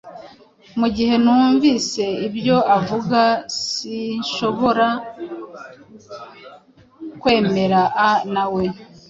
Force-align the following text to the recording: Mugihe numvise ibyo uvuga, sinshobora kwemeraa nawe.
Mugihe 0.79 1.15
numvise 1.23 2.03
ibyo 2.27 2.57
uvuga, 2.77 3.21
sinshobora 3.63 4.87
kwemeraa 7.21 8.11
nawe. 8.33 8.63